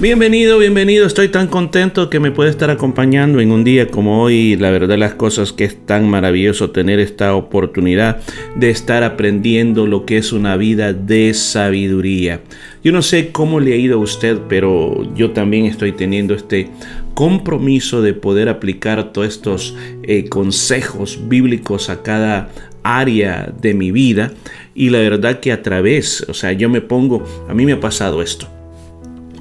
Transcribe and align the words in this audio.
Bienvenido, 0.00 0.58
bienvenido. 0.58 1.08
Estoy 1.08 1.26
tan 1.26 1.48
contento 1.48 2.08
que 2.08 2.20
me 2.20 2.30
puede 2.30 2.50
estar 2.50 2.70
acompañando 2.70 3.40
en 3.40 3.50
un 3.50 3.64
día 3.64 3.88
como 3.88 4.22
hoy. 4.22 4.54
La 4.54 4.70
verdad 4.70 4.96
las 4.96 5.14
cosas 5.14 5.52
que 5.52 5.64
es 5.64 5.76
tan 5.86 6.08
maravilloso 6.08 6.70
tener 6.70 7.00
esta 7.00 7.34
oportunidad 7.34 8.20
de 8.54 8.70
estar 8.70 9.02
aprendiendo 9.02 9.88
lo 9.88 10.06
que 10.06 10.16
es 10.16 10.32
una 10.32 10.56
vida 10.56 10.92
de 10.92 11.34
sabiduría. 11.34 12.42
Yo 12.84 12.92
no 12.92 13.02
sé 13.02 13.32
cómo 13.32 13.58
le 13.58 13.72
ha 13.72 13.76
ido 13.76 13.96
a 13.96 14.00
usted, 14.00 14.38
pero 14.48 15.02
yo 15.16 15.32
también 15.32 15.64
estoy 15.64 15.90
teniendo 15.90 16.32
este 16.32 16.68
compromiso 17.14 18.00
de 18.00 18.14
poder 18.14 18.48
aplicar 18.48 19.12
todos 19.12 19.26
estos 19.26 19.76
eh, 20.04 20.28
consejos 20.28 21.28
bíblicos 21.28 21.90
a 21.90 22.04
cada 22.04 22.50
área 22.84 23.52
de 23.60 23.74
mi 23.74 23.90
vida. 23.90 24.30
Y 24.76 24.90
la 24.90 25.00
verdad 25.00 25.40
que 25.40 25.50
a 25.50 25.62
través, 25.64 26.24
o 26.28 26.34
sea, 26.34 26.52
yo 26.52 26.68
me 26.68 26.82
pongo, 26.82 27.24
a 27.48 27.54
mí 27.54 27.66
me 27.66 27.72
ha 27.72 27.80
pasado 27.80 28.22
esto 28.22 28.57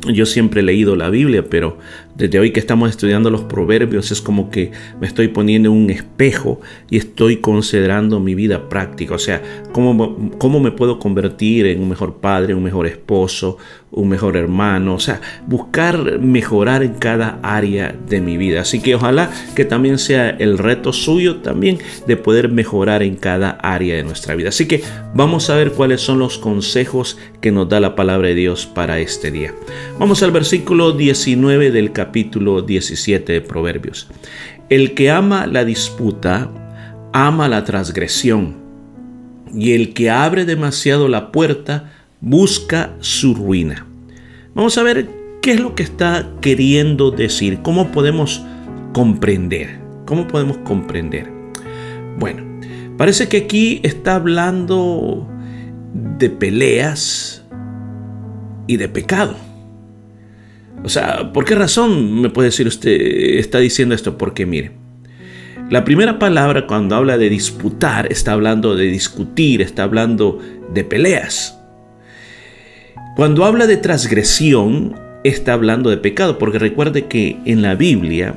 yo 0.05 0.25
siempre 0.25 0.61
he 0.61 0.63
leído 0.63 0.95
la 0.95 1.09
Biblia, 1.09 1.45
pero 1.49 1.77
desde 2.17 2.39
hoy 2.39 2.51
que 2.51 2.59
estamos 2.59 2.89
estudiando 2.89 3.29
los 3.29 3.43
proverbios 3.43 4.11
es 4.11 4.21
como 4.21 4.49
que 4.49 4.71
me 4.99 5.05
estoy 5.05 5.27
poniendo 5.27 5.71
un 5.71 5.91
espejo 5.91 6.59
y 6.89 6.97
estoy 6.97 7.37
considerando 7.37 8.19
mi 8.19 8.33
vida 8.33 8.69
práctica. 8.69 9.13
O 9.13 9.19
sea, 9.19 9.43
cómo, 9.71 10.31
cómo 10.39 10.59
me 10.59 10.71
puedo 10.71 10.97
convertir 10.97 11.67
en 11.67 11.79
un 11.79 11.89
mejor 11.89 12.15
padre, 12.15 12.55
un 12.55 12.63
mejor 12.63 12.87
esposo, 12.87 13.57
un 13.91 14.09
mejor 14.09 14.35
hermano. 14.35 14.95
O 14.95 14.99
sea, 14.99 15.21
buscar 15.45 16.19
mejorar 16.19 16.81
en 16.81 16.95
cada 16.95 17.39
área 17.43 17.95
de 18.09 18.19
mi 18.19 18.35
vida. 18.35 18.61
Así 18.61 18.79
que 18.79 18.95
ojalá 18.95 19.29
que 19.55 19.63
también 19.63 19.99
sea 19.99 20.31
el 20.31 20.57
reto 20.57 20.93
suyo 20.93 21.37
también 21.37 21.77
de 22.07 22.17
poder 22.17 22.49
mejorar 22.49 23.03
en 23.03 23.15
cada 23.15 23.51
área 23.51 23.95
de 23.95 24.03
nuestra 24.03 24.33
vida. 24.33 24.49
Así 24.49 24.67
que 24.67 24.81
vamos 25.13 25.51
a 25.51 25.55
ver 25.55 25.71
cuáles 25.71 26.01
son 26.01 26.17
los 26.17 26.39
consejos 26.39 27.19
que 27.41 27.51
nos 27.51 27.69
da 27.69 27.79
la 27.79 27.95
palabra 27.95 28.29
de 28.29 28.35
Dios 28.35 28.65
para 28.65 28.97
este 28.99 29.29
día. 29.29 29.53
Vamos 29.99 30.23
al 30.23 30.31
versículo 30.31 30.93
19 30.93 31.69
del 31.69 31.91
capítulo 31.91 32.06
capítulo 32.07 32.61
17 32.61 33.33
de 33.33 33.41
Proverbios. 33.41 34.07
El 34.69 34.93
que 34.93 35.11
ama 35.11 35.45
la 35.45 35.65
disputa, 35.65 36.49
ama 37.11 37.49
la 37.49 37.65
transgresión, 37.65 38.55
y 39.53 39.73
el 39.73 39.93
que 39.93 40.09
abre 40.09 40.45
demasiado 40.45 41.09
la 41.09 41.33
puerta, 41.33 41.91
busca 42.21 42.93
su 43.01 43.35
ruina. 43.35 43.85
Vamos 44.55 44.77
a 44.77 44.83
ver 44.83 45.09
qué 45.41 45.51
es 45.51 45.59
lo 45.59 45.75
que 45.75 45.83
está 45.83 46.29
queriendo 46.39 47.11
decir, 47.11 47.59
cómo 47.61 47.91
podemos 47.91 48.41
comprender, 48.93 49.79
cómo 50.05 50.27
podemos 50.27 50.57
comprender. 50.59 51.29
Bueno, 52.17 52.43
parece 52.97 53.27
que 53.27 53.37
aquí 53.37 53.81
está 53.83 54.15
hablando 54.15 55.27
de 56.17 56.29
peleas 56.29 57.43
y 58.65 58.77
de 58.77 58.87
pecado. 58.87 59.35
O 60.83 60.89
sea, 60.89 61.33
¿por 61.33 61.45
qué 61.45 61.55
razón 61.55 62.21
me 62.21 62.29
puede 62.29 62.49
decir 62.49 62.67
usted 62.67 62.91
está 63.39 63.59
diciendo 63.59 63.95
esto? 63.95 64.17
Porque 64.17 64.45
mire, 64.45 64.71
la 65.69 65.83
primera 65.83 66.17
palabra 66.17 66.65
cuando 66.65 66.95
habla 66.95 67.17
de 67.17 67.29
disputar 67.29 68.11
está 68.11 68.33
hablando 68.33 68.75
de 68.75 68.85
discutir, 68.85 69.61
está 69.61 69.83
hablando 69.83 70.39
de 70.73 70.83
peleas. 70.83 71.59
Cuando 73.15 73.43
habla 73.43 73.67
de 73.67 73.77
transgresión 73.77 74.95
está 75.23 75.53
hablando 75.53 75.89
de 75.89 75.97
pecado, 75.97 76.37
porque 76.37 76.59
recuerde 76.59 77.07
que 77.07 77.37
en 77.45 77.61
la 77.61 77.75
Biblia 77.75 78.35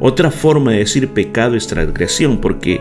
otra 0.00 0.30
forma 0.30 0.72
de 0.72 0.78
decir 0.78 1.08
pecado 1.08 1.54
es 1.54 1.66
transgresión, 1.66 2.40
porque 2.40 2.80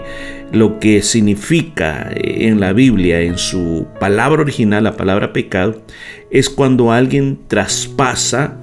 lo 0.51 0.79
que 0.79 1.01
significa 1.01 2.09
en 2.15 2.59
la 2.59 2.73
Biblia, 2.73 3.21
en 3.21 3.37
su 3.37 3.87
palabra 3.99 4.41
original, 4.41 4.83
la 4.85 4.97
palabra 4.97 5.33
pecado, 5.33 5.81
es 6.31 6.49
cuando 6.49 6.91
alguien 6.91 7.39
traspasa 7.47 8.57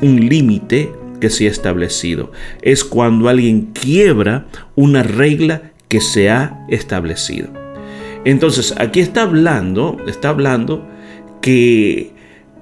un 0.00 0.28
límite 0.28 0.92
que 1.20 1.30
se 1.30 1.46
ha 1.46 1.50
establecido. 1.50 2.32
Es 2.62 2.84
cuando 2.84 3.28
alguien 3.28 3.72
quiebra 3.72 4.46
una 4.74 5.02
regla 5.02 5.72
que 5.88 6.00
se 6.00 6.30
ha 6.30 6.64
establecido. 6.68 7.48
Entonces, 8.24 8.74
aquí 8.78 9.00
está 9.00 9.22
hablando, 9.22 9.98
está 10.06 10.30
hablando 10.30 10.86
que 11.40 12.12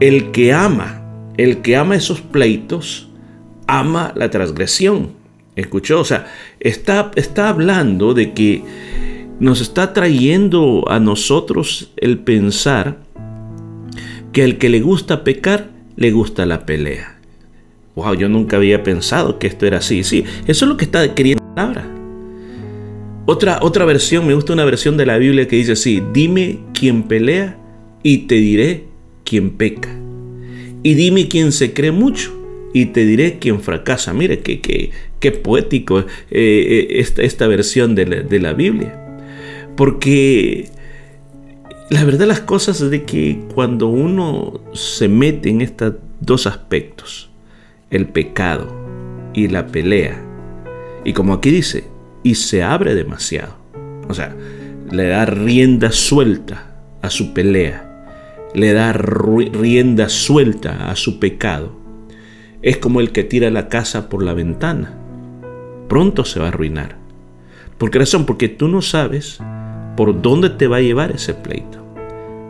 el 0.00 0.30
que 0.30 0.52
ama, 0.52 1.02
el 1.36 1.62
que 1.62 1.76
ama 1.76 1.96
esos 1.96 2.20
pleitos, 2.20 3.08
ama 3.66 4.12
la 4.14 4.30
transgresión. 4.30 5.12
¿Escuchó? 5.56 6.00
O 6.00 6.04
sea, 6.04 6.26
está, 6.60 7.12
está 7.14 7.48
hablando 7.48 8.12
de 8.12 8.32
que 8.32 8.62
nos 9.40 9.60
está 9.60 9.92
trayendo 9.92 10.84
a 10.88 10.98
nosotros 11.00 11.92
el 11.96 12.18
pensar 12.18 12.98
que 14.32 14.44
el 14.44 14.58
que 14.58 14.68
le 14.68 14.80
gusta 14.80 15.24
pecar, 15.24 15.70
le 15.96 16.10
gusta 16.10 16.44
la 16.44 16.66
pelea. 16.66 17.13
Wow, 17.94 18.14
yo 18.14 18.28
nunca 18.28 18.56
había 18.56 18.82
pensado 18.82 19.38
que 19.38 19.46
esto 19.46 19.66
era 19.66 19.78
así. 19.78 20.02
Sí, 20.02 20.24
eso 20.46 20.64
es 20.64 20.68
lo 20.68 20.76
que 20.76 20.84
está 20.84 21.14
queriendo 21.14 21.42
ahora. 21.56 21.88
Otra, 23.26 23.58
otra 23.62 23.84
versión, 23.84 24.26
me 24.26 24.34
gusta 24.34 24.52
una 24.52 24.64
versión 24.64 24.96
de 24.96 25.06
la 25.06 25.16
Biblia 25.16 25.48
que 25.48 25.56
dice 25.56 25.72
así, 25.72 26.02
dime 26.12 26.58
quién 26.74 27.04
pelea 27.04 27.56
y 28.02 28.18
te 28.26 28.34
diré 28.34 28.84
quién 29.24 29.50
peca. 29.50 29.88
Y 30.82 30.94
dime 30.94 31.28
quién 31.28 31.52
se 31.52 31.72
cree 31.72 31.92
mucho 31.92 32.32
y 32.74 32.86
te 32.86 33.06
diré 33.06 33.38
quién 33.38 33.60
fracasa. 33.60 34.12
Mire 34.12 34.40
qué, 34.40 34.60
qué, 34.60 34.90
qué 35.20 35.32
poético 35.32 36.00
eh, 36.00 36.04
eh, 36.30 36.86
esta, 36.98 37.22
esta, 37.22 37.46
versión 37.46 37.94
de 37.94 38.06
la, 38.06 38.16
de 38.22 38.40
la 38.40 38.52
Biblia. 38.52 39.00
Porque 39.76 40.68
la 41.88 42.04
verdad 42.04 42.26
las 42.26 42.40
cosas 42.40 42.80
es 42.80 42.90
de 42.90 43.04
que 43.04 43.40
cuando 43.54 43.86
uno 43.86 44.60
se 44.74 45.08
mete 45.08 45.48
en 45.48 45.62
estos 45.62 45.94
dos 46.20 46.46
aspectos, 46.46 47.30
el 47.94 48.06
pecado 48.08 48.66
y 49.32 49.46
la 49.48 49.68
pelea. 49.68 50.20
Y 51.04 51.12
como 51.12 51.34
aquí 51.34 51.50
dice, 51.50 51.84
y 52.24 52.34
se 52.34 52.62
abre 52.64 52.94
demasiado. 52.94 53.54
O 54.08 54.14
sea, 54.14 54.34
le 54.90 55.06
da 55.06 55.24
rienda 55.26 55.92
suelta 55.92 56.74
a 57.02 57.10
su 57.10 57.32
pelea, 57.32 58.06
le 58.52 58.72
da 58.72 58.92
rienda 58.92 60.08
suelta 60.08 60.90
a 60.90 60.96
su 60.96 61.20
pecado. 61.20 61.72
Es 62.62 62.78
como 62.78 63.00
el 63.00 63.12
que 63.12 63.22
tira 63.22 63.50
la 63.50 63.68
casa 63.68 64.08
por 64.08 64.24
la 64.24 64.34
ventana. 64.34 64.92
Pronto 65.88 66.24
se 66.24 66.40
va 66.40 66.46
a 66.46 66.48
arruinar. 66.48 66.96
¿Por 67.78 67.90
qué 67.90 68.00
razón? 68.00 68.26
Porque 68.26 68.48
tú 68.48 68.66
no 68.66 68.82
sabes 68.82 69.38
por 69.96 70.20
dónde 70.20 70.50
te 70.50 70.66
va 70.66 70.78
a 70.78 70.82
llevar 70.82 71.12
ese 71.12 71.34
pleito 71.34 71.84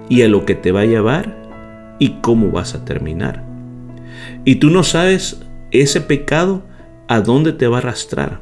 y 0.08 0.22
a 0.22 0.28
lo 0.28 0.46
que 0.46 0.54
te 0.54 0.72
va 0.72 0.80
a 0.80 0.86
llevar 0.86 1.96
y 1.98 2.20
cómo 2.20 2.50
vas 2.50 2.74
a 2.74 2.84
terminar. 2.84 3.53
Y 4.44 4.56
tú 4.56 4.70
no 4.70 4.82
sabes 4.82 5.40
ese 5.70 6.00
pecado 6.00 6.62
a 7.08 7.20
dónde 7.20 7.52
te 7.52 7.66
va 7.66 7.78
a 7.78 7.80
arrastrar, 7.80 8.40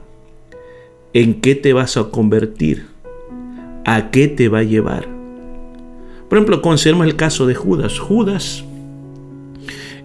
en 1.12 1.40
qué 1.40 1.54
te 1.54 1.72
vas 1.72 1.96
a 1.96 2.04
convertir, 2.04 2.86
a 3.84 4.10
qué 4.10 4.28
te 4.28 4.48
va 4.48 4.60
a 4.60 4.64
llevar. 4.64 5.08
Por 6.28 6.38
ejemplo, 6.38 6.62
consideremos 6.62 7.06
el 7.06 7.16
caso 7.16 7.46
de 7.46 7.54
Judas. 7.54 7.98
Judas 7.98 8.64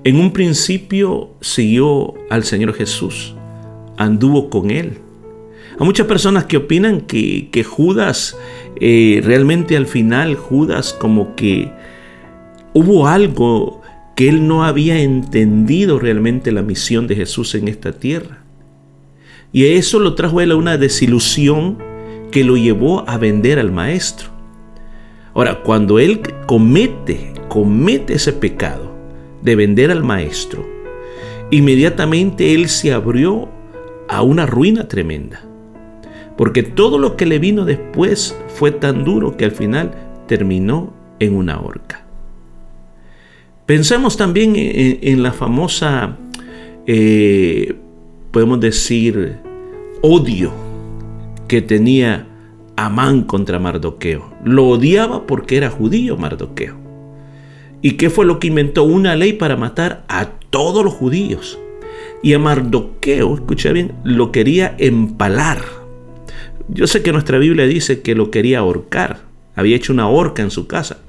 en 0.04 0.20
un 0.20 0.32
principio 0.32 1.32
siguió 1.42 2.14
al 2.30 2.44
Señor 2.44 2.74
Jesús, 2.74 3.36
anduvo 3.98 4.50
con 4.50 4.72
él. 4.72 5.00
Hay 5.80 5.86
muchas 5.86 6.08
personas 6.08 6.46
que 6.46 6.58
opinan 6.58 7.02
que, 7.02 7.66
Judas, 7.68 8.38
eh, 8.80 9.22
realmente 9.24 9.76
al 9.76 9.86
final, 9.86 10.36
Judas 10.36 10.94
como 10.94 11.36
que 11.36 11.72
hubo 12.74 13.08
algo 13.08 13.82
que 14.18 14.28
él 14.28 14.48
no 14.48 14.64
había 14.64 15.00
entendido 15.00 16.00
realmente 16.00 16.52
la 16.52 16.64
misión 16.64 17.06
de 17.06 17.16
Jesús 17.16 17.54
en 17.54 17.68
esta 17.68 17.92
tierra. 17.92 18.40
Y 19.54 19.66
eso 19.66 20.00
lo 20.00 20.16
trajo 20.16 20.40
a 20.40 20.44
él 20.44 20.54
a 20.54 20.56
una 20.56 20.80
desilusión 20.80 21.78
que 22.32 22.44
lo 22.44 22.58
llevó 22.58 23.08
a 23.08 23.20
vender 23.20 23.60
al 23.60 23.72
maestro. 23.72 24.30
Ahora, 25.36 25.62
cuando 25.62 26.00
él 26.00 26.22
comete, 26.48 27.32
comete 27.48 28.16
ese 28.16 28.34
pecado 28.34 28.92
de 29.44 29.56
vender 29.56 29.92
al 29.92 30.04
maestro, 30.04 30.68
inmediatamente 31.52 32.56
él 32.56 32.70
se 32.70 32.94
abrió 32.94 33.50
a 34.10 34.24
una 34.24 34.48
ruina 34.48 34.88
tremenda. 34.88 35.44
Porque 36.36 36.64
todo 36.64 36.98
lo 36.98 37.18
que 37.18 37.28
le 37.28 37.38
vino 37.38 37.66
después 37.66 38.36
fue 38.48 38.72
tan 38.72 39.04
duro 39.04 39.38
que 39.38 39.46
al 39.46 39.52
final 39.52 39.92
terminó 40.26 40.92
en 41.20 41.36
una 41.36 41.60
horca. 41.60 42.07
Pensemos 43.68 44.16
también 44.16 44.54
en, 44.56 45.22
la 45.22 45.34
famosa, 45.34 46.18
eh, 46.88 47.76
podemos 48.32 48.62
decir, 48.62 49.40
odio 50.02 50.54
que 51.50 51.62
tenía 51.62 52.28
Amán 52.78 53.24
contra 53.24 53.60
Mardoqueo. 53.60 54.32
Lo 54.46 54.70
odiaba 54.70 55.28
porque 55.28 55.58
era 55.58 55.70
judío 55.70 56.16
Mardoqueo. 56.16 56.78
¿Y 57.82 57.98
qué 57.98 58.10
fue 58.10 58.26
lo 58.26 58.40
que 58.40 58.48
inventó? 58.48 58.86
Una 58.86 59.18
ley 59.18 59.34
para 59.34 59.58
matar 59.58 60.06
a 60.08 60.30
todos 60.50 60.86
los 60.86 60.94
judíos. 60.94 61.60
Y 62.24 62.34
a 62.34 62.40
Mardoqueo, 62.40 63.36
escucha 63.36 63.74
bien, 63.74 63.92
lo 64.06 64.32
quería 64.32 64.76
empalar. 64.78 65.60
Yo 66.70 66.88
sé 66.88 67.04
que 67.04 67.12
nuestra 67.12 67.38
Biblia 67.38 67.68
dice 67.68 68.02
que 68.02 68.16
lo 68.16 68.32
quería 68.32 68.60
ahorcar. 68.60 69.20
Había 69.56 69.76
hecho 69.76 69.92
una 69.92 70.08
horca 70.08 70.42
en 70.42 70.52
su 70.52 70.68
casa. 70.68 71.00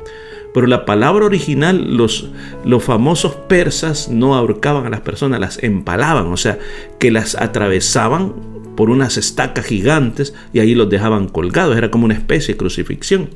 Pero 0.59 0.67
la 0.67 0.85
palabra 0.85 1.25
original, 1.25 1.97
los, 1.97 2.31
los 2.65 2.83
famosos 2.83 3.37
persas 3.37 4.09
no 4.09 4.35
ahorcaban 4.35 4.87
a 4.87 4.91
las 4.91 5.03
personas, 5.03 5.39
las 5.39 5.63
empalaban, 5.63 6.33
o 6.33 6.37
sea, 6.37 6.59
que 6.99 7.13
las 7.13 7.37
atravesaban 7.37 8.35
por 8.77 8.91
unas 8.91 9.19
estacas 9.19 9.67
gigantes 9.67 10.35
y 10.53 10.59
ahí 10.59 10.75
los 10.75 10.91
dejaban 10.91 11.29
colgados. 11.29 11.77
Era 11.77 11.93
como 11.93 12.07
una 12.07 12.15
especie 12.15 12.55
de 12.55 12.59
crucifixión. 12.59 13.29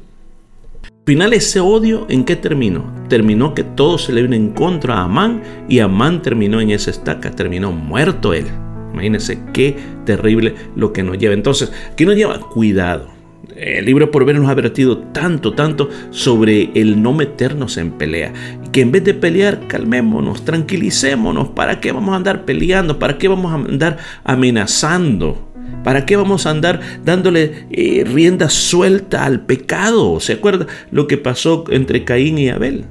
Al 0.83 1.05
final 1.07 1.33
ese 1.33 1.61
odio 1.61 2.07
en 2.09 2.25
qué 2.25 2.35
terminó? 2.35 2.93
Terminó 3.09 3.55
que 3.55 3.63
todo 3.63 3.99
se 3.99 4.13
le 4.13 4.23
vino 4.23 4.35
en 4.35 4.51
contra 4.51 4.97
a 4.97 5.05
Amán 5.05 5.45
y 5.69 5.79
Amán 5.79 6.23
terminó 6.23 6.61
en 6.61 6.73
esa 6.73 6.91
estaca, 6.91 7.31
terminó 7.31 7.71
muerto 7.71 8.35
él. 8.35 8.47
Imagínense 8.95 9.39
qué 9.53 9.77
terrible 10.05 10.57
lo 10.75 10.93
que 10.93 11.05
nos 11.05 11.19
lleva. 11.19 11.35
Entonces, 11.35 11.71
¿qué 11.97 12.05
nos 12.05 12.17
lleva? 12.17 12.41
Cuidado. 12.41 13.22
El 13.57 13.85
libro 13.85 14.11
por 14.11 14.25
ver 14.25 14.37
nos 14.37 14.49
ha 14.49 14.53
advertido 14.53 14.99
tanto, 14.99 15.53
tanto 15.53 15.89
sobre 16.11 16.71
el 16.75 17.03
no 17.03 17.13
meternos 17.13 17.77
en 17.77 17.93
pelea. 17.93 18.33
Que 18.73 18.81
en 18.81 18.93
vez 18.93 19.05
de 19.05 19.15
pelear, 19.15 19.67
calmémonos, 19.67 20.45
tranquilicémonos. 20.45 21.51
¿Para 21.51 21.81
qué 21.81 21.93
vamos 21.93 22.13
a 22.13 22.17
andar 22.17 22.45
peleando? 22.45 22.99
¿Para 22.99 23.19
qué 23.19 23.29
vamos 23.29 23.53
a 23.53 23.57
andar 23.57 23.99
amenazando? 24.25 25.53
¿Para 25.85 26.07
qué 26.07 26.17
vamos 26.17 26.47
a 26.47 26.51
andar 26.51 26.81
dándole 27.05 27.67
eh, 27.71 28.05
rienda 28.05 28.49
suelta 28.49 29.25
al 29.25 29.45
pecado? 29.45 30.21
¿Se 30.21 30.35
acuerda 30.35 30.67
lo 30.91 31.07
que 31.07 31.19
pasó 31.19 31.65
entre 31.71 32.05
Caín 32.05 32.39
y 32.39 32.49
Abel? 32.49 32.85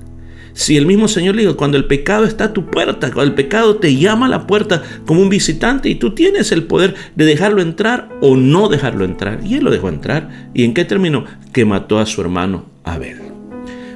Si 0.62 0.78
el 0.78 0.86
mismo 0.86 1.08
Señor 1.08 1.34
le 1.34 1.42
dijo, 1.42 1.58
cuando 1.58 1.78
el 1.78 1.86
pecado 1.86 2.24
está 2.24 2.44
a 2.44 2.54
tu 2.54 2.68
puerta, 2.68 3.12
cuando 3.12 3.32
el 3.32 3.34
pecado 3.34 3.78
te 3.78 3.96
llama 3.96 4.28
a 4.28 4.30
la 4.30 4.46
puerta 4.46 4.84
como 5.08 5.20
un 5.20 5.28
visitante 5.28 5.90
y 5.90 5.96
tú 5.96 6.14
tienes 6.14 6.52
el 6.52 6.66
poder 6.66 6.94
de 7.16 7.26
dejarlo 7.26 7.64
entrar 7.64 8.10
o 8.22 8.36
no 8.36 8.70
dejarlo 8.70 9.04
entrar. 9.04 9.40
Y 9.44 9.56
él 9.56 9.64
lo 9.64 9.72
dejó 9.72 9.90
entrar. 9.90 10.52
¿Y 10.54 10.64
en 10.64 10.76
qué 10.76 10.86
terminó? 10.86 11.26
Que 11.52 11.66
mató 11.66 11.98
a 11.98 12.06
su 12.06 12.22
hermano 12.22 12.68
Abel. 12.84 13.18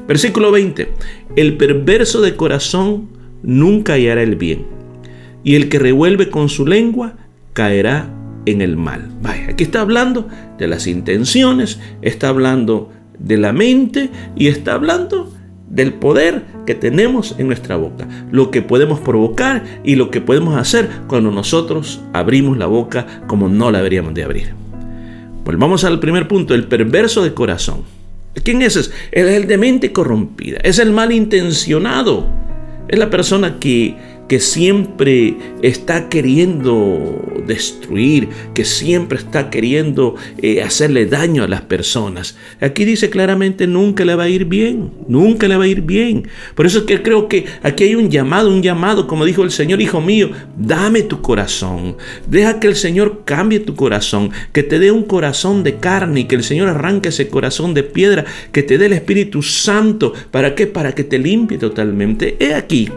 Versículo 0.08 0.52
20. 0.52 0.92
El 1.36 1.56
perverso 1.56 2.20
de 2.22 2.36
corazón 2.36 3.10
nunca 3.44 3.94
hallará 3.94 4.24
el 4.24 4.36
bien. 4.36 4.66
Y 5.44 5.54
el 5.54 5.70
que 5.70 5.78
revuelve 5.78 6.32
con 6.32 6.50
su 6.50 6.66
lengua 6.66 7.14
caerá 7.54 8.10
en 8.48 8.64
el 8.64 8.76
mal. 8.76 9.12
Vaya, 9.22 9.50
aquí 9.52 9.66
está 9.66 9.82
hablando 9.82 10.28
de 10.58 10.68
las 10.68 10.88
intenciones, 10.88 11.80
está 12.02 12.30
hablando 12.30 12.92
de 13.20 13.38
la 13.38 13.54
mente 13.54 14.10
y 14.36 14.48
está 14.48 14.74
hablando 14.74 15.32
del 15.70 15.94
poder 15.94 16.44
que 16.66 16.76
tenemos 16.76 17.36
en 17.38 17.48
nuestra 17.48 17.76
boca, 17.76 18.08
lo 18.32 18.52
que 18.52 18.62
podemos 18.62 19.00
provocar 19.00 19.64
y 19.84 19.96
lo 19.96 20.12
que 20.12 20.22
podemos 20.22 20.58
hacer 20.58 20.90
cuando 21.08 21.32
nosotros 21.32 22.02
abrimos 22.14 22.58
la 22.58 22.66
boca 22.68 23.06
como 23.28 23.50
no 23.50 23.72
la 23.72 23.80
deberíamos 23.80 24.14
de 24.14 24.24
abrir. 24.24 24.54
Volvamos 25.44 25.84
al 25.84 26.00
primer 26.00 26.28
punto, 26.28 26.56
el 26.56 26.68
perverso 26.68 27.24
de 27.24 27.34
corazón. 27.34 27.84
¿Quién 28.44 28.62
es 28.62 28.76
ese? 28.76 28.92
Es 29.12 29.28
el 29.28 29.48
de 29.48 29.58
mente 29.58 29.92
corrompida, 29.94 30.60
es 30.64 30.80
el 30.80 30.92
malintencionado, 30.92 32.28
es 32.88 33.00
la 33.00 33.10
persona 33.10 33.60
que 33.60 33.96
que 34.28 34.40
siempre 34.40 35.38
está 35.62 36.10
queriendo 36.10 37.24
destruir, 37.46 38.30
que 38.54 38.66
siempre 38.66 39.20
está 39.20 39.50
queriendo 39.50 40.16
eh, 40.42 40.62
hacerle 40.62 41.06
daño 41.06 41.44
a 41.44 41.48
las 41.48 41.62
personas. 41.62 42.36
Aquí 42.60 42.86
dice 42.86 43.10
claramente 43.10 43.68
nunca 43.68 44.04
le 44.04 44.16
va 44.16 44.24
a 44.24 44.30
ir 44.30 44.46
bien, 44.46 44.92
nunca 45.08 45.48
le 45.48 45.58
va 45.58 45.66
a 45.66 45.68
ir 45.68 45.82
bien. 45.82 46.28
Por 46.56 46.66
eso 46.66 46.80
es 46.80 46.86
que 46.86 47.04
creo 47.04 47.28
que 47.28 47.46
aquí 47.62 47.84
hay 47.84 47.96
un 47.96 48.10
llamado, 48.10 48.50
un 48.50 48.64
llamado, 48.64 49.08
como 49.08 49.26
dijo 49.26 49.44
el 49.44 49.52
Señor, 49.52 49.82
hijo 49.82 50.02
mío, 50.02 50.32
dame 50.58 51.04
tu 51.04 51.22
corazón, 51.22 51.98
deja 52.28 52.60
que 52.60 52.68
el 52.68 52.76
Señor 52.76 53.22
cambie 53.26 53.60
tu 53.60 53.76
corazón, 53.76 54.32
que 54.52 54.64
te 54.64 54.80
dé 54.80 54.92
un 54.92 55.04
corazón 55.04 55.64
de 55.64 55.76
carne 55.76 56.22
y 56.22 56.26
que 56.26 56.36
el 56.36 56.44
Señor 56.44 56.70
arranque 56.70 57.10
ese 57.10 57.28
corazón 57.28 57.74
de 57.74 57.84
piedra, 57.84 58.26
que 58.52 58.64
te 58.64 58.78
dé 58.78 58.88
el 58.88 58.94
Espíritu 58.94 59.44
Santo, 59.44 60.14
¿para 60.32 60.56
qué? 60.56 60.68
Para 60.68 60.94
que 60.94 61.04
te 61.04 61.20
limpie 61.20 61.58
totalmente. 61.58 62.38
He 62.40 62.54
aquí 62.54 62.90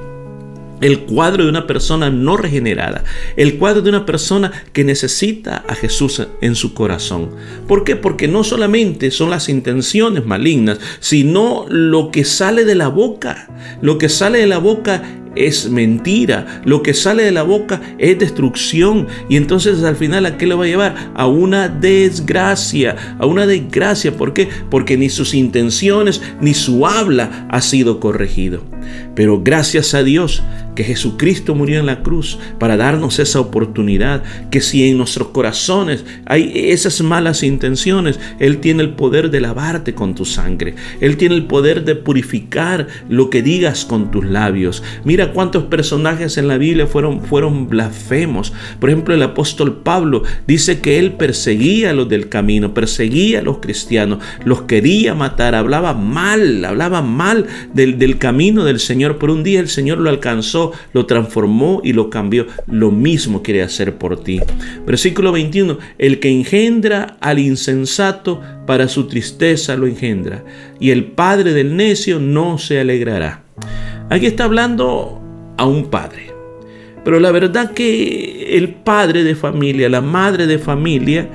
el 0.80 1.00
cuadro 1.00 1.44
de 1.44 1.50
una 1.50 1.66
persona 1.66 2.10
no 2.10 2.36
regenerada, 2.36 3.04
el 3.36 3.58
cuadro 3.58 3.82
de 3.82 3.90
una 3.90 4.06
persona 4.06 4.52
que 4.72 4.84
necesita 4.84 5.64
a 5.68 5.74
Jesús 5.74 6.26
en 6.40 6.54
su 6.54 6.74
corazón. 6.74 7.30
¿Por 7.66 7.84
qué? 7.84 7.96
Porque 7.96 8.28
no 8.28 8.44
solamente 8.44 9.10
son 9.10 9.30
las 9.30 9.48
intenciones 9.48 10.24
malignas, 10.24 10.78
sino 11.00 11.66
lo 11.68 12.10
que 12.10 12.24
sale 12.24 12.64
de 12.64 12.74
la 12.74 12.88
boca. 12.88 13.48
Lo 13.82 13.98
que 13.98 14.08
sale 14.08 14.38
de 14.38 14.46
la 14.46 14.58
boca 14.58 15.02
es 15.34 15.70
mentira, 15.70 16.62
lo 16.64 16.82
que 16.82 16.94
sale 16.94 17.22
de 17.22 17.30
la 17.30 17.42
boca 17.42 17.80
es 17.98 18.18
destrucción 18.18 19.06
y 19.28 19.36
entonces 19.36 19.82
al 19.84 19.96
final 19.96 20.26
a 20.26 20.36
qué 20.36 20.46
le 20.46 20.54
va 20.54 20.64
a 20.64 20.68
llevar? 20.68 21.12
A 21.14 21.26
una 21.26 21.68
desgracia, 21.68 23.16
a 23.18 23.26
una 23.26 23.46
desgracia. 23.46 24.16
¿Por 24.16 24.34
qué? 24.34 24.48
Porque 24.70 24.96
ni 24.96 25.08
sus 25.08 25.34
intenciones 25.34 26.20
ni 26.40 26.54
su 26.54 26.86
habla 26.86 27.46
ha 27.50 27.60
sido 27.60 28.00
corregido. 28.00 28.62
Pero 29.14 29.42
gracias 29.42 29.94
a 29.94 30.02
Dios 30.02 30.42
que 30.78 30.84
Jesucristo 30.84 31.56
murió 31.56 31.80
en 31.80 31.86
la 31.86 32.04
cruz 32.04 32.38
para 32.60 32.76
darnos 32.76 33.18
esa 33.18 33.40
oportunidad, 33.40 34.22
que 34.50 34.60
si 34.60 34.88
en 34.88 34.96
nuestros 34.96 35.28
corazones 35.28 36.04
hay 36.24 36.52
esas 36.54 37.00
malas 37.00 37.42
intenciones, 37.42 38.20
Él 38.38 38.58
tiene 38.58 38.84
el 38.84 38.90
poder 38.90 39.30
de 39.30 39.40
lavarte 39.40 39.94
con 39.94 40.14
tu 40.14 40.24
sangre, 40.24 40.76
Él 41.00 41.16
tiene 41.16 41.34
el 41.34 41.46
poder 41.46 41.84
de 41.84 41.96
purificar 41.96 42.86
lo 43.08 43.28
que 43.28 43.42
digas 43.42 43.84
con 43.84 44.12
tus 44.12 44.24
labios. 44.24 44.84
Mira 45.02 45.32
cuántos 45.32 45.64
personajes 45.64 46.38
en 46.38 46.46
la 46.46 46.58
Biblia 46.58 46.86
fueron, 46.86 47.22
fueron 47.22 47.68
blasfemos. 47.68 48.52
Por 48.78 48.90
ejemplo, 48.90 49.14
el 49.14 49.22
apóstol 49.24 49.82
Pablo 49.82 50.22
dice 50.46 50.80
que 50.80 51.00
él 51.00 51.14
perseguía 51.14 51.90
a 51.90 51.92
los 51.92 52.08
del 52.08 52.28
camino, 52.28 52.72
perseguía 52.72 53.40
a 53.40 53.42
los 53.42 53.58
cristianos, 53.58 54.20
los 54.44 54.62
quería 54.62 55.14
matar, 55.14 55.56
hablaba 55.56 55.92
mal, 55.94 56.64
hablaba 56.64 57.02
mal 57.02 57.46
del, 57.74 57.98
del 57.98 58.18
camino 58.18 58.64
del 58.64 58.77
Señor. 58.78 59.18
Por 59.18 59.30
un 59.30 59.42
día 59.42 59.60
el 59.60 59.68
Señor 59.68 59.98
lo 59.98 60.10
alcanzó 60.10 60.72
lo 60.92 61.06
transformó 61.06 61.80
y 61.84 61.92
lo 61.92 62.10
cambió. 62.10 62.46
Lo 62.66 62.90
mismo 62.90 63.42
quiere 63.42 63.62
hacer 63.62 63.96
por 63.96 64.22
ti. 64.22 64.40
Versículo 64.86 65.32
21. 65.32 65.78
El 65.98 66.20
que 66.20 66.30
engendra 66.30 67.16
al 67.20 67.38
insensato 67.38 68.40
para 68.66 68.88
su 68.88 69.06
tristeza 69.06 69.76
lo 69.76 69.86
engendra. 69.86 70.44
Y 70.80 70.90
el 70.90 71.04
padre 71.04 71.52
del 71.52 71.76
necio 71.76 72.18
no 72.18 72.58
se 72.58 72.80
alegrará. 72.80 73.42
Aquí 74.10 74.26
está 74.26 74.44
hablando 74.44 75.20
a 75.56 75.66
un 75.66 75.86
padre. 75.86 76.32
Pero 77.04 77.20
la 77.20 77.30
verdad 77.30 77.72
que 77.72 78.56
el 78.56 78.70
padre 78.70 79.24
de 79.24 79.34
familia, 79.34 79.88
la 79.88 80.00
madre 80.00 80.46
de 80.46 80.58
familia, 80.58 81.28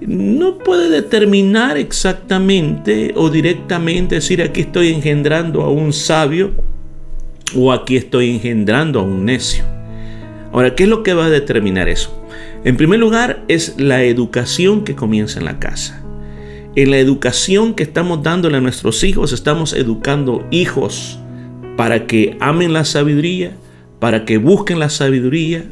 no 0.00 0.58
puede 0.58 0.90
determinar 0.90 1.78
exactamente 1.78 3.12
o 3.16 3.30
directamente 3.30 4.16
decir 4.16 4.42
aquí 4.42 4.62
estoy 4.62 4.92
engendrando 4.92 5.62
a 5.62 5.70
un 5.70 5.92
sabio 5.92 6.52
o 7.54 7.72
aquí 7.72 7.96
estoy 7.96 8.30
engendrando 8.30 9.00
a 9.00 9.02
un 9.02 9.24
necio. 9.24 9.64
Ahora, 10.52 10.74
¿qué 10.74 10.84
es 10.84 10.88
lo 10.88 11.02
que 11.02 11.14
va 11.14 11.26
a 11.26 11.30
determinar 11.30 11.88
eso? 11.88 12.24
En 12.64 12.76
primer 12.76 13.00
lugar, 13.00 13.44
es 13.48 13.74
la 13.78 14.04
educación 14.04 14.84
que 14.84 14.94
comienza 14.94 15.38
en 15.38 15.44
la 15.44 15.58
casa. 15.58 16.02
En 16.76 16.90
la 16.90 16.98
educación 16.98 17.74
que 17.74 17.82
estamos 17.82 18.22
dándole 18.22 18.56
a 18.56 18.60
nuestros 18.60 19.04
hijos, 19.04 19.32
estamos 19.32 19.72
educando 19.72 20.46
hijos 20.50 21.18
para 21.76 22.06
que 22.06 22.36
amen 22.40 22.72
la 22.72 22.84
sabiduría, 22.84 23.56
para 24.00 24.24
que 24.24 24.38
busquen 24.38 24.78
la 24.78 24.90
sabiduría, 24.90 25.64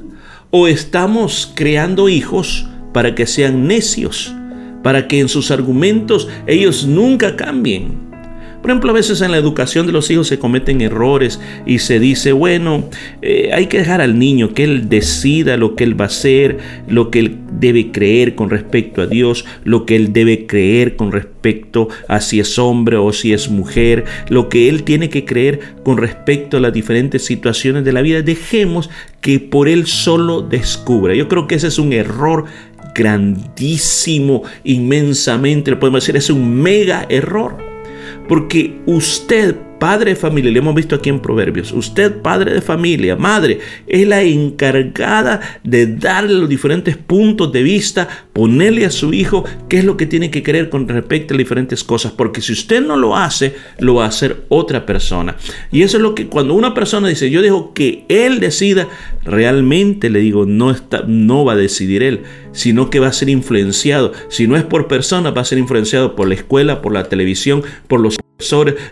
o 0.51 0.69
estamos 0.69 1.51
creando 1.55 2.09
hijos 2.09 2.69
para 2.93 3.15
que 3.15 3.27
sean 3.27 3.67
necios, 3.67 4.35
para 4.83 5.09
que 5.09 5.21
en 5.21 5.29
sus 5.29 5.51
argumentos 5.51 6.29
ellos 6.47 6.87
nunca 6.87 7.37
cambien. 7.37 8.12
Por 8.62 8.71
ejemplo, 8.71 8.92
a 8.92 8.95
veces 8.95 9.21
en 9.21 9.33
la 9.33 9.38
educación 9.38 9.87
de 9.87 9.92
los 9.92 10.09
hijos 10.12 10.28
se 10.28 10.38
cometen 10.38 10.81
errores 10.81 11.40
y 11.66 11.81
se 11.81 11.99
dice, 11.99 12.31
bueno, 12.31 12.88
eh, 13.21 13.50
hay 13.52 13.66
que 13.66 13.78
dejar 13.78 14.00
al 14.00 14.21
niño 14.21 14.54
que 14.54 14.62
él 14.62 14.88
decida 14.88 15.57
lo 15.57 15.75
que 15.75 15.83
él 15.83 16.00
va 16.00 16.04
a 16.04 16.07
hacer, 16.07 16.59
lo 16.87 17.11
que 17.11 17.19
él 17.19 17.38
debe 17.59 17.90
creer 17.90 18.37
con 18.37 18.50
respecto 18.50 19.02
a 19.02 19.09
Dios, 19.09 19.45
lo 19.64 19.85
que 19.85 19.97
él 19.97 20.12
debe 20.12 20.47
creer 20.47 20.95
con 20.95 21.11
respecto 21.11 21.88
a 22.07 22.21
si 22.21 22.38
es 22.38 22.57
hombre 22.57 22.99
o 22.99 23.12
si 23.12 23.33
es 23.33 23.50
mujer, 23.50 24.04
lo 24.28 24.49
que 24.49 24.69
él 24.69 24.85
tiene 24.85 25.11
que 25.11 25.25
creer 25.25 25.59
con 25.83 25.97
respecto 25.97 26.57
a 26.57 26.61
las 26.61 26.73
diferentes 26.73 27.25
situaciones 27.25 27.85
de 27.85 27.92
la 27.92 28.00
vida. 28.00 28.23
Dejemos 28.23 28.90
que 29.21 29.40
por 29.40 29.69
él 29.69 29.88
solo 29.88 30.40
descubra. 30.40 31.16
Yo 31.16 31.26
creo 31.26 31.49
que 31.49 31.57
ese 31.57 31.66
es 31.66 31.81
un 31.81 31.92
error 31.92 32.45
grandísimo, 32.95 34.45
inmensamente, 34.62 35.75
podemos 35.75 36.02
decir, 36.02 36.16
es 36.16 36.31
un 36.31 36.54
mega 36.54 37.07
error. 37.09 37.72
Porque 38.29 38.81
usted 38.87 39.57
padre 39.83 40.12
de 40.12 40.17
familia, 40.17 40.53
le 40.53 40.61
hemos 40.61 40.77
visto 40.77 40.95
aquí 40.95 41.09
en 41.09 41.19
Proverbios, 41.19 41.73
usted 41.73 42.23
padre 42.23 42.55
de 42.55 42.61
familia, 42.61 43.17
madre, 43.17 43.59
es 43.89 44.07
la 44.07 44.23
encargada 44.23 45.41
de 45.65 45.89
darle 45.89 46.35
los 46.35 46.49
diferentes 46.49 46.97
puntos 46.97 47.51
de 47.51 47.65
vista, 47.65 48.07
ponerle 48.33 48.87
a 48.87 48.93
su 48.93 49.12
hijo 49.12 49.45
qué 49.69 49.79
es 49.79 49.85
lo 49.85 49.97
que 49.97 50.07
tiene 50.07 50.31
que 50.31 50.45
querer 50.45 50.71
con 50.71 50.87
respecto 50.87 51.35
a 51.35 51.37
diferentes 51.37 51.83
cosas, 51.83 52.12
porque 52.12 52.41
si 52.41 52.53
usted 52.53 52.81
no 52.81 52.97
lo 52.97 53.17
hace, 53.17 53.57
lo 53.81 53.97
va 53.97 54.05
a 54.05 54.09
hacer 54.09 54.45
otra 54.51 54.87
persona. 54.87 55.35
Y 55.73 55.83
eso 55.83 55.97
es 55.97 56.03
lo 56.05 56.15
que 56.15 56.29
cuando 56.29 56.55
una 56.55 56.75
persona 56.75 57.09
dice, 57.09 57.29
yo 57.29 57.43
dejo 57.43 57.75
que 57.75 58.05
él 58.09 58.39
decida, 58.39 58.87
realmente 59.25 60.11
le 60.11 60.21
digo, 60.21 60.47
no, 60.47 60.71
está, 60.71 61.03
no 61.09 61.45
va 61.45 61.55
a 61.55 61.57
decidir 61.57 62.05
él, 62.05 62.21
sino 62.53 62.89
que 62.89 63.01
va 63.01 63.09
a 63.09 63.12
ser 63.12 63.31
influenciado. 63.31 64.12
Si 64.29 64.47
no 64.47 64.57
es 64.57 64.62
por 64.62 64.87
personas, 64.87 65.37
va 65.37 65.41
a 65.41 65.45
ser 65.45 65.59
influenciado 65.59 66.15
por 66.15 66.29
la 66.29 66.35
escuela, 66.35 66.83
por 66.83 66.93
la 66.93 67.09
televisión, 67.09 67.65
por 67.89 67.99
los 67.99 68.22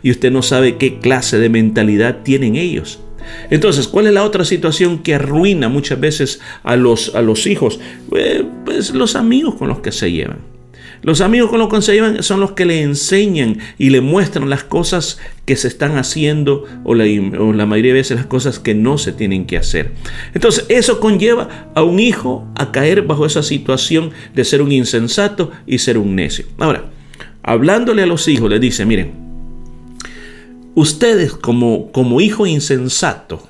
y 0.03 0.11
usted 0.11 0.31
no 0.31 0.43
sabe 0.43 0.77
qué 0.77 0.99
clase 0.99 1.39
de 1.39 1.49
mentalidad 1.49 2.19
tienen 2.23 2.57
ellos. 2.57 3.01
Entonces, 3.51 3.89
¿cuál 3.89 4.07
es 4.07 4.13
la 4.13 4.25
otra 4.25 4.45
situación 4.45 4.99
que 4.99 5.15
arruina 5.15 5.69
muchas 5.69 6.01
veces 6.01 6.41
a 6.63 6.77
los, 6.77 7.15
a 7.15 7.23
los 7.23 7.47
hijos? 7.47 7.81
Eh, 8.17 8.45
pues 8.65 8.95
los 8.95 9.17
amigos 9.17 9.55
con 9.57 9.69
los 9.69 9.81
que 9.81 9.93
se 9.93 10.11
llevan. 10.11 10.39
Los 11.03 11.23
amigos 11.23 11.49
con 11.49 11.59
los 11.61 11.71
que 11.71 11.81
se 11.81 11.95
llevan 11.95 12.23
son 12.23 12.41
los 12.41 12.53
que 12.53 12.67
le 12.67 12.83
enseñan 12.83 13.59
y 13.79 13.89
le 13.89 14.03
muestran 14.03 14.51
las 14.51 14.65
cosas 14.65 15.19
que 15.47 15.57
se 15.57 15.67
están 15.67 15.97
haciendo 15.97 16.65
o 16.85 16.95
la, 16.95 17.05
o 17.39 17.55
la, 17.55 17.65
mayoría 17.65 17.93
de 17.93 18.01
veces 18.01 18.19
las 18.19 18.27
cosas 18.27 18.59
que 18.59 18.75
no 18.75 18.99
se 18.99 19.13
tienen 19.13 19.47
que 19.47 19.57
hacer. 19.57 19.93
Entonces 20.35 20.67
eso 20.69 21.01
conlleva 21.01 21.71
a 21.75 21.83
un 21.83 22.01
hijo 22.01 22.47
a 22.55 22.71
caer 22.71 23.03
bajo 23.03 23.25
esa 23.25 23.43
situación 23.43 24.11
de 24.35 24.45
ser 24.45 24.61
un 24.61 24.73
insensato 24.73 25.51
y 25.67 25.79
ser 25.79 25.97
un 25.97 26.17
necio. 26.17 26.45
Ahora, 26.59 26.85
hablándole 27.43 28.03
a 28.03 28.07
los 28.07 28.29
hijos, 28.29 28.51
le 28.51 28.61
dice, 28.61 28.85
miren, 28.85 29.13
ustedes 30.75 31.33
como, 31.33 31.91
como 31.93 32.21
hijo 32.21 32.47
insensato, 32.47 33.47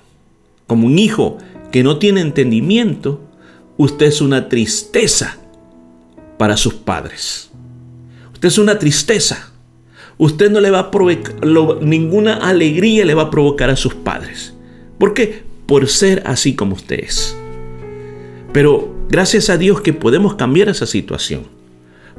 como 0.66 0.86
un 0.86 0.98
hijo 0.98 1.38
que 1.70 1.82
no 1.82 1.98
tiene 1.98 2.20
entendimiento, 2.20 3.20
usted 3.76 4.06
es 4.06 4.20
una 4.20 4.48
tristeza 4.48 5.38
para 6.38 6.56
sus 6.56 6.74
padres. 6.74 7.50
Usted 8.32 8.48
es 8.48 8.58
una 8.58 8.78
tristeza. 8.78 9.52
Usted 10.18 10.50
no 10.50 10.60
le 10.60 10.70
va 10.70 10.78
a 10.80 10.90
provocar, 10.90 11.34
ninguna 11.82 12.34
alegría 12.34 13.04
le 13.04 13.14
va 13.14 13.24
a 13.24 13.30
provocar 13.30 13.70
a 13.70 13.76
sus 13.76 13.94
padres. 13.94 14.54
¿Por 14.98 15.14
qué? 15.14 15.42
Por 15.66 15.88
ser 15.88 16.22
así 16.26 16.54
como 16.54 16.74
usted 16.74 17.00
es. 17.00 17.36
Pero 18.52 18.94
gracias 19.08 19.48
a 19.48 19.56
Dios 19.56 19.80
que 19.80 19.92
podemos 19.92 20.34
cambiar 20.34 20.68
esa 20.68 20.86
situación. 20.86 21.42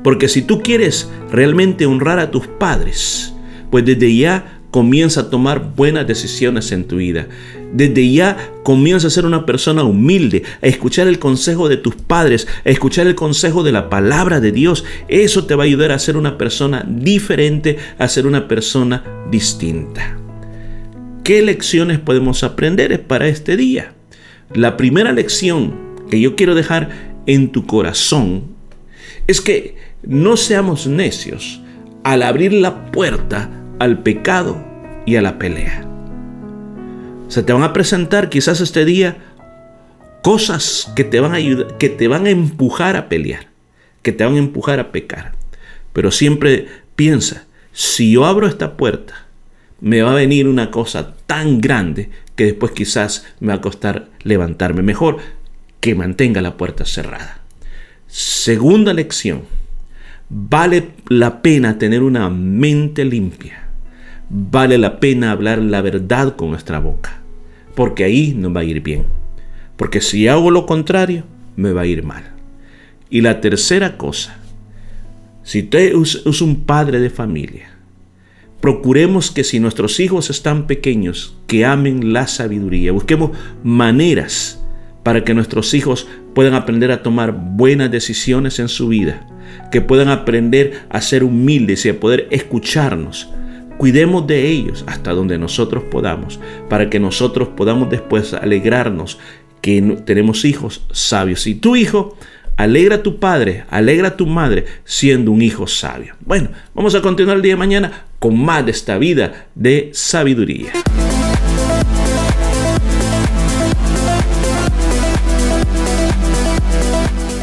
Porque 0.03 0.29
si 0.29 0.41
tú 0.41 0.61
quieres 0.61 1.09
realmente 1.31 1.85
honrar 1.85 2.19
a 2.19 2.31
tus 2.31 2.47
padres, 2.47 3.33
pues 3.69 3.85
desde 3.85 4.15
ya 4.15 4.60
comienza 4.71 5.21
a 5.21 5.29
tomar 5.29 5.73
buenas 5.75 6.07
decisiones 6.07 6.71
en 6.71 6.85
tu 6.85 6.97
vida. 6.97 7.27
Desde 7.73 8.11
ya 8.11 8.37
comienza 8.63 9.07
a 9.07 9.11
ser 9.11 9.25
una 9.25 9.45
persona 9.45 9.83
humilde, 9.83 10.43
a 10.61 10.67
escuchar 10.67 11.07
el 11.07 11.19
consejo 11.19 11.69
de 11.69 11.77
tus 11.77 11.95
padres, 11.95 12.47
a 12.65 12.69
escuchar 12.69 13.05
el 13.07 13.15
consejo 13.15 13.63
de 13.63 13.73
la 13.73 13.89
palabra 13.89 14.39
de 14.39 14.51
Dios. 14.51 14.83
Eso 15.07 15.45
te 15.45 15.55
va 15.55 15.63
a 15.63 15.65
ayudar 15.65 15.91
a 15.91 15.99
ser 15.99 16.17
una 16.17 16.37
persona 16.37 16.85
diferente, 16.87 17.77
a 17.99 18.07
ser 18.07 18.25
una 18.25 18.47
persona 18.47 19.03
distinta. 19.29 20.17
¿Qué 21.23 21.41
lecciones 21.41 21.99
podemos 21.99 22.43
aprender 22.43 23.03
para 23.03 23.27
este 23.27 23.57
día? 23.57 23.93
La 24.53 24.75
primera 24.75 25.11
lección 25.11 25.75
que 26.09 26.19
yo 26.19 26.35
quiero 26.35 26.55
dejar 26.55 26.89
en 27.25 27.51
tu 27.51 27.65
corazón 27.65 28.45
es 29.27 29.39
que 29.39 29.75
no 30.03 30.35
seamos 30.35 30.87
necios 30.87 31.61
al 32.03 32.23
abrir 32.23 32.53
la 32.53 32.91
puerta 32.91 33.60
al 33.81 34.03
pecado 34.03 34.63
y 35.07 35.15
a 35.15 35.23
la 35.23 35.39
pelea. 35.39 35.87
Se 37.29 37.41
te 37.41 37.51
van 37.51 37.63
a 37.63 37.73
presentar 37.73 38.29
quizás 38.29 38.61
este 38.61 38.85
día 38.85 39.17
cosas 40.21 40.91
que 40.95 41.03
te 41.03 41.19
van 41.19 41.33
a 41.33 41.39
que 41.79 41.89
te 41.89 42.07
van 42.07 42.27
a 42.27 42.29
empujar 42.29 42.95
a 42.95 43.09
pelear, 43.09 43.47
que 44.03 44.11
te 44.11 44.23
van 44.23 44.35
a 44.35 44.37
empujar 44.37 44.79
a 44.79 44.91
pecar. 44.91 45.31
Pero 45.93 46.11
siempre 46.11 46.67
piensa, 46.95 47.45
si 47.71 48.11
yo 48.11 48.25
abro 48.25 48.45
esta 48.45 48.77
puerta, 48.77 49.25
me 49.79 50.03
va 50.03 50.11
a 50.11 50.15
venir 50.15 50.47
una 50.47 50.69
cosa 50.69 51.15
tan 51.25 51.59
grande 51.59 52.11
que 52.35 52.45
después 52.45 52.73
quizás 52.73 53.25
me 53.39 53.47
va 53.47 53.55
a 53.55 53.61
costar 53.61 54.09
levantarme. 54.21 54.83
Mejor 54.83 55.17
que 55.79 55.95
mantenga 55.95 56.43
la 56.43 56.55
puerta 56.55 56.85
cerrada. 56.85 57.41
Segunda 58.05 58.93
lección. 58.93 59.41
Vale 60.29 60.91
la 61.09 61.41
pena 61.41 61.79
tener 61.79 62.03
una 62.03 62.29
mente 62.29 63.03
limpia 63.05 63.60
vale 64.31 64.77
la 64.77 64.99
pena 64.99 65.31
hablar 65.31 65.59
la 65.59 65.81
verdad 65.81 66.35
con 66.35 66.51
nuestra 66.51 66.79
boca, 66.79 67.21
porque 67.75 68.03
ahí 68.03 68.33
nos 68.35 68.55
va 68.55 68.61
a 68.61 68.65
ir 68.65 68.81
bien. 68.81 69.05
Porque 69.75 69.99
si 69.99 70.27
hago 70.27 70.51
lo 70.51 70.65
contrario, 70.65 71.23
me 71.55 71.73
va 71.73 71.81
a 71.81 71.85
ir 71.85 72.03
mal. 72.03 72.23
Y 73.09 73.21
la 73.21 73.41
tercera 73.41 73.97
cosa, 73.97 74.37
si 75.43 75.63
usted 75.63 75.93
es 75.93 76.41
un 76.41 76.63
padre 76.63 76.99
de 76.99 77.09
familia, 77.09 77.71
procuremos 78.61 79.31
que 79.31 79.43
si 79.43 79.59
nuestros 79.59 79.99
hijos 79.99 80.29
están 80.29 80.67
pequeños, 80.67 81.35
que 81.47 81.65
amen 81.65 82.13
la 82.13 82.27
sabiduría. 82.27 82.91
Busquemos 82.91 83.31
maneras 83.63 84.63
para 85.03 85.23
que 85.23 85.33
nuestros 85.33 85.73
hijos 85.73 86.07
puedan 86.33 86.53
aprender 86.53 86.91
a 86.91 87.03
tomar 87.03 87.33
buenas 87.33 87.91
decisiones 87.91 88.59
en 88.59 88.69
su 88.69 88.87
vida, 88.87 89.27
que 89.71 89.81
puedan 89.81 90.09
aprender 90.09 90.83
a 90.89 91.01
ser 91.01 91.23
humildes 91.23 91.85
y 91.85 91.89
a 91.89 91.99
poder 91.99 92.27
escucharnos, 92.31 93.29
Cuidemos 93.81 94.27
de 94.27 94.47
ellos 94.47 94.83
hasta 94.85 95.11
donde 95.11 95.39
nosotros 95.39 95.83
podamos, 95.89 96.39
para 96.69 96.87
que 96.87 96.99
nosotros 96.99 97.47
podamos 97.57 97.89
después 97.89 98.31
alegrarnos 98.35 99.17
que 99.59 99.81
tenemos 100.05 100.45
hijos 100.45 100.85
sabios. 100.91 101.47
Y 101.47 101.55
tu 101.55 101.75
hijo, 101.75 102.15
alegra 102.57 102.97
a 102.97 103.01
tu 103.01 103.17
padre, 103.17 103.65
alegra 103.71 104.09
a 104.09 104.17
tu 104.17 104.27
madre 104.27 104.65
siendo 104.85 105.31
un 105.31 105.41
hijo 105.41 105.65
sabio. 105.65 106.13
Bueno, 106.23 106.49
vamos 106.75 106.93
a 106.93 107.01
continuar 107.01 107.37
el 107.37 107.41
día 107.41 107.53
de 107.53 107.57
mañana 107.57 108.05
con 108.19 108.39
más 108.39 108.63
de 108.63 108.69
esta 108.69 108.99
vida 108.99 109.47
de 109.55 109.89
sabiduría. 109.95 110.73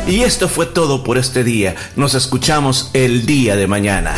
Y 0.06 0.20
esto 0.20 0.48
fue 0.48 0.66
todo 0.66 1.02
por 1.02 1.18
este 1.18 1.42
día. 1.42 1.74
Nos 1.96 2.14
escuchamos 2.14 2.92
el 2.94 3.26
día 3.26 3.56
de 3.56 3.66
mañana. 3.66 4.14